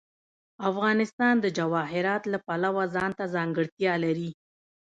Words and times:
افغانستان 0.69 1.33
د 1.41 1.45
جواهرات 1.57 2.23
د 2.29 2.35
پلوه 2.45 2.83
ځانته 2.95 3.23
ځانګړتیا 3.35 3.93
لري. 4.05 4.29